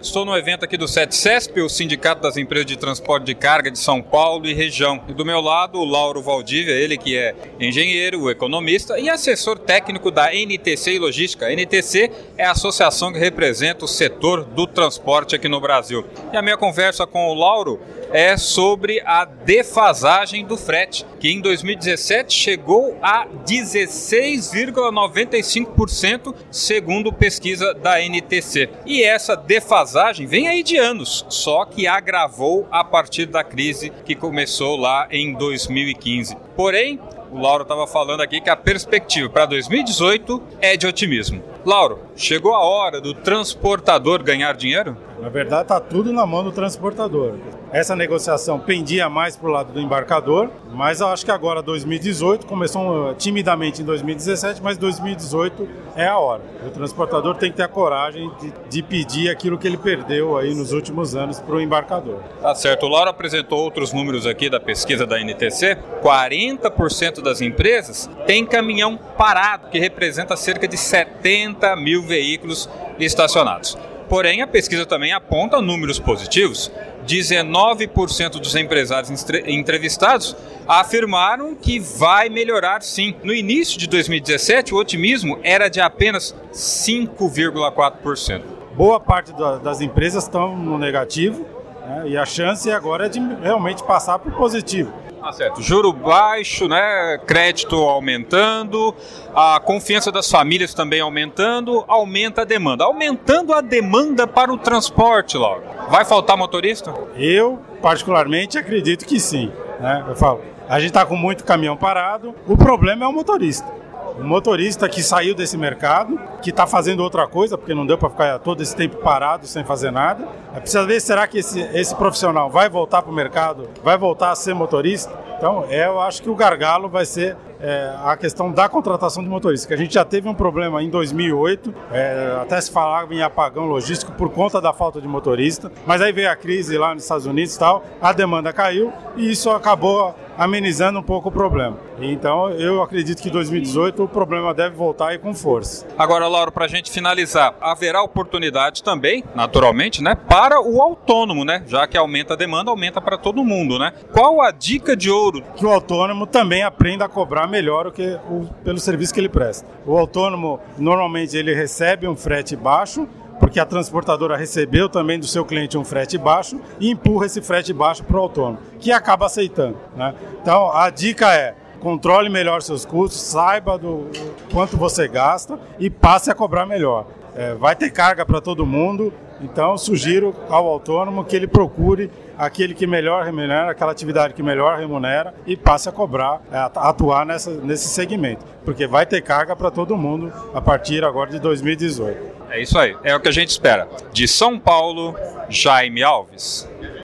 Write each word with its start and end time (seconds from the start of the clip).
Estou 0.00 0.24
no 0.24 0.36
evento 0.36 0.64
aqui 0.64 0.76
do 0.76 0.86
SETCESP, 0.86 1.60
o 1.60 1.68
Sindicato 1.68 2.22
das 2.22 2.36
Empresas 2.36 2.66
de 2.66 2.76
Transporte 2.76 3.24
de 3.24 3.34
Carga 3.34 3.68
de 3.68 3.80
São 3.80 4.00
Paulo 4.00 4.46
e 4.46 4.54
região. 4.54 5.02
E 5.08 5.12
do 5.12 5.24
meu 5.24 5.40
lado, 5.40 5.80
o 5.80 5.84
Lauro 5.84 6.22
Valdívia, 6.22 6.70
ele 6.70 6.96
que 6.96 7.16
é 7.16 7.34
engenheiro, 7.58 8.30
economista 8.30 8.96
e 9.00 9.08
assessor 9.08 9.58
técnico 9.58 10.12
da 10.12 10.32
NTC 10.32 10.92
e 10.92 10.98
Logística. 11.00 11.46
A 11.46 11.52
NTC 11.52 12.12
é 12.36 12.44
a 12.44 12.52
associação 12.52 13.12
que 13.12 13.18
representa 13.18 13.86
o 13.86 13.88
setor 13.88 14.44
do 14.44 14.68
transporte 14.68 15.34
aqui 15.34 15.48
no 15.48 15.60
Brasil. 15.60 16.06
E 16.32 16.36
a 16.36 16.42
minha 16.42 16.56
conversa 16.56 17.04
com 17.04 17.26
o 17.26 17.34
Lauro 17.34 17.80
é 18.12 18.36
sobre 18.36 19.00
a 19.04 19.24
defasagem 19.24 20.44
do 20.44 20.56
frete, 20.56 21.06
que 21.20 21.30
em 21.30 21.40
2017 21.40 22.34
chegou 22.34 22.98
a 23.02 23.26
16,95%, 23.46 26.34
segundo 26.50 27.12
pesquisa 27.12 27.72
da 27.74 28.00
NTC. 28.00 28.68
E 28.86 29.02
essa 29.02 29.36
defasagem 29.36 30.26
vem 30.26 30.48
aí 30.48 30.62
de 30.62 30.76
anos, 30.76 31.26
só 31.28 31.64
que 31.64 31.86
agravou 31.86 32.66
a 32.70 32.82
partir 32.84 33.26
da 33.26 33.44
crise 33.44 33.92
que 34.04 34.14
começou 34.14 34.76
lá 34.76 35.08
em 35.10 35.34
2015. 35.34 36.36
Porém, 36.56 37.00
o 37.30 37.38
Lauro 37.38 37.62
estava 37.62 37.86
falando 37.86 38.22
aqui 38.22 38.40
que 38.40 38.50
a 38.50 38.56
perspectiva 38.56 39.28
para 39.28 39.46
2018 39.46 40.42
é 40.60 40.76
de 40.76 40.86
otimismo. 40.86 41.42
Lauro, 41.68 41.98
chegou 42.16 42.54
a 42.54 42.60
hora 42.60 42.98
do 42.98 43.12
transportador 43.12 44.22
ganhar 44.22 44.56
dinheiro? 44.56 44.96
Na 45.20 45.28
verdade, 45.28 45.62
está 45.62 45.78
tudo 45.78 46.12
na 46.12 46.24
mão 46.24 46.42
do 46.42 46.50
transportador. 46.50 47.34
Essa 47.70 47.94
negociação 47.94 48.58
pendia 48.58 49.10
mais 49.10 49.36
para 49.36 49.48
o 49.48 49.52
lado 49.52 49.72
do 49.72 49.80
embarcador, 49.80 50.48
mas 50.72 51.00
eu 51.00 51.08
acho 51.08 51.24
que 51.24 51.30
agora 51.30 51.60
2018 51.60 52.46
começou 52.46 53.10
uh, 53.10 53.14
timidamente 53.14 53.82
em 53.82 53.84
2017, 53.84 54.62
mas 54.62 54.78
2018 54.78 55.68
é 55.94 56.06
a 56.06 56.16
hora. 56.16 56.40
O 56.66 56.70
transportador 56.70 57.34
tem 57.34 57.50
que 57.50 57.58
ter 57.58 57.64
a 57.64 57.68
coragem 57.68 58.30
de, 58.40 58.52
de 58.70 58.82
pedir 58.82 59.28
aquilo 59.28 59.58
que 59.58 59.66
ele 59.66 59.76
perdeu 59.76 60.38
aí 60.38 60.54
nos 60.54 60.72
últimos 60.72 61.14
anos 61.14 61.40
para 61.40 61.56
o 61.56 61.60
embarcador. 61.60 62.20
Tá 62.40 62.54
certo. 62.54 62.86
O 62.86 62.88
Laura 62.88 63.10
apresentou 63.10 63.58
outros 63.58 63.92
números 63.92 64.24
aqui 64.24 64.48
da 64.48 64.60
pesquisa 64.60 65.04
da 65.04 65.20
NTC. 65.20 65.76
40% 66.02 67.20
das 67.20 67.42
empresas 67.42 68.08
têm 68.26 68.46
caminhão 68.46 68.96
parado, 69.18 69.68
que 69.68 69.78
representa 69.78 70.36
cerca 70.36 70.66
de 70.66 70.78
70 70.78 71.57
mil 71.76 72.02
veículos 72.02 72.68
estacionados. 72.98 73.76
Porém, 74.08 74.40
a 74.40 74.46
pesquisa 74.46 74.86
também 74.86 75.12
aponta 75.12 75.60
números 75.60 75.98
positivos. 75.98 76.72
19% 77.06 78.40
dos 78.40 78.54
empresários 78.54 79.10
entrevistados 79.46 80.34
afirmaram 80.66 81.54
que 81.54 81.78
vai 81.78 82.28
melhorar 82.28 82.82
sim. 82.82 83.14
No 83.22 83.34
início 83.34 83.78
de 83.78 83.86
2017, 83.86 84.74
o 84.74 84.78
otimismo 84.78 85.38
era 85.42 85.68
de 85.68 85.80
apenas 85.80 86.34
5,4%. 86.52 88.42
Boa 88.74 89.00
parte 89.00 89.32
das 89.62 89.80
empresas 89.80 90.24
estão 90.24 90.56
no 90.56 90.78
negativo 90.78 91.44
né, 91.86 92.04
e 92.08 92.16
a 92.16 92.24
chance 92.24 92.70
agora 92.70 93.06
é 93.06 93.08
de 93.08 93.18
realmente 93.42 93.82
passar 93.82 94.18
para 94.18 94.30
o 94.30 94.36
positivo. 94.36 94.92
Ah, 95.22 95.32
certo. 95.32 95.60
Juro 95.62 95.92
baixo, 95.92 96.68
né? 96.68 97.18
Crédito 97.26 97.76
aumentando, 97.76 98.94
a 99.34 99.60
confiança 99.60 100.12
das 100.12 100.30
famílias 100.30 100.74
também 100.74 101.00
aumentando, 101.00 101.84
aumenta 101.88 102.42
a 102.42 102.44
demanda. 102.44 102.84
Aumentando 102.84 103.52
a 103.52 103.60
demanda 103.60 104.26
para 104.26 104.52
o 104.52 104.58
transporte, 104.58 105.36
logo. 105.36 105.62
Vai 105.90 106.04
faltar 106.04 106.36
motorista? 106.36 106.94
Eu, 107.16 107.58
particularmente, 107.82 108.58
acredito 108.58 109.04
que 109.04 109.18
sim. 109.18 109.52
Né? 109.80 110.04
Eu 110.08 110.16
falo, 110.16 110.40
a 110.68 110.78
gente 110.78 110.90
está 110.90 111.04
com 111.04 111.16
muito 111.16 111.44
caminhão 111.44 111.76
parado, 111.76 112.34
o 112.46 112.56
problema 112.56 113.04
é 113.04 113.08
o 113.08 113.12
motorista 113.12 113.78
um 114.18 114.24
motorista 114.24 114.88
que 114.88 115.02
saiu 115.02 115.34
desse 115.34 115.56
mercado, 115.56 116.18
que 116.42 116.50
está 116.50 116.66
fazendo 116.66 117.00
outra 117.02 117.26
coisa, 117.26 117.58
porque 117.58 117.74
não 117.74 117.86
deu 117.86 117.98
para 117.98 118.10
ficar 118.10 118.38
todo 118.38 118.62
esse 118.62 118.74
tempo 118.74 118.96
parado 118.98 119.46
sem 119.46 119.64
fazer 119.64 119.90
nada. 119.90 120.26
É 120.54 120.60
precisa 120.60 120.84
ver, 120.84 121.00
será 121.00 121.26
que 121.26 121.38
esse, 121.38 121.60
esse 121.60 121.94
profissional 121.94 122.50
vai 122.50 122.68
voltar 122.68 123.02
para 123.02 123.10
o 123.10 123.14
mercado, 123.14 123.68
vai 123.82 123.96
voltar 123.96 124.30
a 124.30 124.34
ser 124.36 124.54
motorista? 124.54 125.12
Então, 125.36 125.64
é, 125.68 125.86
eu 125.86 126.00
acho 126.00 126.20
que 126.20 126.28
o 126.28 126.34
gargalo 126.34 126.88
vai 126.88 127.06
ser 127.06 127.36
é, 127.60 127.94
a 128.04 128.16
questão 128.16 128.50
da 128.50 128.68
contratação 128.68 129.22
de 129.22 129.28
motoristas, 129.28 129.66
que 129.66 129.74
a 129.74 129.76
gente 129.76 129.94
já 129.94 130.04
teve 130.04 130.28
um 130.28 130.34
problema 130.34 130.82
em 130.82 130.90
2008, 130.90 131.74
é, 131.92 132.38
até 132.42 132.60
se 132.60 132.70
falava 132.70 133.14
em 133.14 133.22
apagão 133.22 133.66
logístico 133.66 134.12
por 134.12 134.30
conta 134.30 134.60
da 134.60 134.72
falta 134.72 135.00
de 135.00 135.08
motorista, 135.08 135.70
mas 135.86 136.02
aí 136.02 136.12
veio 136.12 136.30
a 136.30 136.36
crise 136.36 136.76
lá 136.76 136.92
nos 136.92 137.04
Estados 137.04 137.26
Unidos 137.26 137.54
e 137.54 137.58
tal, 137.58 137.84
a 138.00 138.12
demanda 138.12 138.52
caiu 138.52 138.92
e 139.16 139.30
isso 139.30 139.50
acabou 139.50 140.14
amenizando 140.38 141.00
um 141.00 141.02
pouco 141.02 141.28
o 141.28 141.32
problema. 141.32 141.76
Então, 142.00 142.50
eu 142.50 142.80
acredito 142.80 143.20
que 143.20 143.28
em 143.28 143.32
2018 143.32 144.04
o 144.04 144.08
problema 144.08 144.54
deve 144.54 144.76
voltar 144.76 145.08
aí 145.08 145.18
com 145.18 145.34
força. 145.34 145.84
Agora, 145.98 146.28
Laura, 146.28 146.52
para 146.52 146.66
a 146.66 146.68
gente 146.68 146.92
finalizar, 146.92 147.56
haverá 147.60 148.00
oportunidade 148.02 148.84
também, 148.84 149.24
naturalmente, 149.34 150.02
né, 150.02 150.14
para 150.14 150.60
o 150.60 150.80
autônomo, 150.80 151.44
né? 151.44 151.64
Já 151.66 151.86
que 151.88 151.98
aumenta 151.98 152.34
a 152.34 152.36
demanda, 152.36 152.70
aumenta 152.70 153.00
para 153.00 153.18
todo 153.18 153.44
mundo, 153.44 153.78
né? 153.78 153.92
Qual 154.12 154.40
a 154.40 154.52
dica 154.52 154.96
de 154.96 155.10
ouro? 155.10 155.42
Que 155.56 155.66
o 155.66 155.70
autônomo 155.70 156.26
também 156.26 156.62
aprenda 156.62 157.04
a 157.04 157.08
cobrar 157.08 157.48
melhor 157.48 157.88
o 157.88 157.92
que 157.92 158.18
o, 158.30 158.46
pelo 158.62 158.78
serviço 158.78 159.12
que 159.12 159.20
ele 159.20 159.28
presta. 159.28 159.66
O 159.84 159.98
autônomo 159.98 160.60
normalmente 160.78 161.36
ele 161.36 161.52
recebe 161.52 162.06
um 162.06 162.14
frete 162.14 162.54
baixo, 162.54 163.08
porque 163.38 163.60
a 163.60 163.66
transportadora 163.66 164.36
recebeu 164.36 164.88
também 164.88 165.18
do 165.18 165.26
seu 165.26 165.44
cliente 165.44 165.78
um 165.78 165.84
frete 165.84 166.18
baixo 166.18 166.60
e 166.80 166.90
empurra 166.90 167.26
esse 167.26 167.40
frete 167.40 167.72
baixo 167.72 168.04
para 168.04 168.16
o 168.16 168.20
autônomo, 168.20 168.58
que 168.78 168.92
acaba 168.92 169.26
aceitando. 169.26 169.76
Né? 169.96 170.14
Então 170.40 170.70
a 170.72 170.90
dica 170.90 171.32
é 171.34 171.54
controle 171.80 172.28
melhor 172.28 172.62
seus 172.62 172.84
custos, 172.84 173.20
saiba 173.20 173.78
do 173.78 174.08
quanto 174.52 174.76
você 174.76 175.06
gasta 175.08 175.58
e 175.78 175.88
passe 175.88 176.30
a 176.30 176.34
cobrar 176.34 176.66
melhor. 176.66 177.06
É, 177.36 177.54
vai 177.54 177.76
ter 177.76 177.90
carga 177.90 178.26
para 178.26 178.40
todo 178.40 178.66
mundo, 178.66 179.12
então 179.40 179.78
sugiro 179.78 180.34
ao 180.48 180.66
autônomo 180.66 181.24
que 181.24 181.36
ele 181.36 181.46
procure 181.46 182.10
aquele 182.36 182.74
que 182.74 182.86
melhor 182.86 183.24
remunera, 183.24 183.70
aquela 183.70 183.92
atividade 183.92 184.34
que 184.34 184.42
melhor 184.42 184.78
remunera 184.78 185.32
e 185.46 185.56
passe 185.56 185.88
a 185.88 185.92
cobrar, 185.92 186.40
a 186.50 186.56
é, 186.56 186.70
atuar 186.74 187.24
nessa, 187.24 187.50
nesse 187.52 187.88
segmento, 187.88 188.44
porque 188.64 188.86
vai 188.86 189.06
ter 189.06 189.22
carga 189.22 189.54
para 189.54 189.70
todo 189.70 189.96
mundo 189.96 190.32
a 190.52 190.60
partir 190.60 191.04
agora 191.04 191.30
de 191.30 191.38
2018. 191.38 192.37
É 192.50 192.60
isso 192.60 192.78
aí, 192.78 192.96
é 193.04 193.14
o 193.14 193.20
que 193.20 193.28
a 193.28 193.32
gente 193.32 193.50
espera. 193.50 193.88
De 194.12 194.26
São 194.26 194.58
Paulo, 194.58 195.14
Jaime 195.48 196.02
Alves. 196.02 196.68